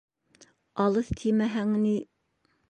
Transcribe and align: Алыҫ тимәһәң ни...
Алыҫ 0.85 1.11
тимәһәң 1.19 1.77
ни... 1.85 1.95